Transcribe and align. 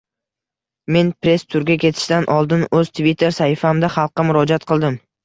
Men 0.95 1.11
press 1.25 1.43
turga 1.55 1.75
ketishdan 1.83 2.25
oldin 2.37 2.63
oʻz 2.79 2.89
tvitter 3.01 3.37
sahifamda 3.41 3.91
xalqqa 3.97 4.27
murojat 4.31 4.67
qildim. 4.73 4.99